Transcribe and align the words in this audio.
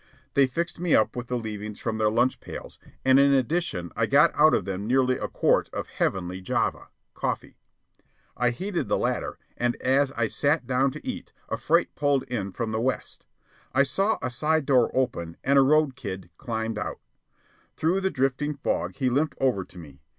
They 0.33 0.47
fixed 0.47 0.79
me 0.79 0.95
up 0.95 1.15
with 1.15 1.27
the 1.27 1.37
leavings 1.37 1.79
from 1.79 1.99
their 1.99 2.09
lunch 2.09 2.39
pails, 2.39 2.79
and 3.05 3.19
in 3.19 3.35
addition 3.35 3.91
I 3.95 4.07
got 4.07 4.31
out 4.33 4.55
of 4.55 4.65
them 4.65 4.87
nearly 4.87 5.15
a 5.19 5.27
quart 5.27 5.69
of 5.73 5.85
heavenly 5.89 6.41
"Java" 6.41 6.87
(coffee). 7.13 7.59
I 8.35 8.49
heated 8.49 8.87
the 8.87 8.97
latter, 8.97 9.37
and, 9.55 9.75
as 9.75 10.11
I 10.13 10.25
sat 10.25 10.65
down 10.65 10.89
to 10.93 11.07
eat, 11.07 11.33
a 11.49 11.55
freight 11.57 11.93
pulled 11.93 12.23
in 12.23 12.51
from 12.51 12.71
the 12.71 12.81
west. 12.81 13.27
I 13.75 13.83
saw 13.83 14.17
a 14.23 14.31
side 14.31 14.65
door 14.65 14.89
open 14.97 15.37
and 15.43 15.59
a 15.59 15.61
road 15.61 15.95
kid 15.95 16.31
climb 16.39 16.79
out. 16.79 16.99
Through 17.77 18.01
the 18.01 18.09
drifting 18.09 18.55
fog 18.55 18.95
he 18.95 19.07
limped 19.07 19.35
over 19.39 19.63
to 19.65 19.77
me. 19.77 20.01